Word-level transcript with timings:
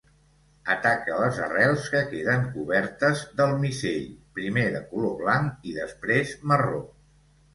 Ataca 0.75 1.17
les 1.23 1.35
arrels 1.47 1.89
que 1.95 1.99
queden 2.13 2.47
cobertes 2.55 3.21
del 3.41 3.53
miceli, 3.65 4.09
primer 4.39 4.65
de 4.77 4.81
color 4.95 5.13
blanc 5.21 5.69
i 5.73 5.75
després 5.77 6.33
marró. 6.53 6.83